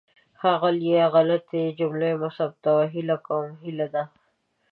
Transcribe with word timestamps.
ښاغلیه! 0.39 1.03
غلطې 1.13 1.63
جملې 1.79 2.11
مه 2.21 2.29
ثبتوه. 2.37 2.83
هیله 2.93 3.17
کوم 3.27 3.47
هیله 3.63 3.87
ده. 3.93 4.03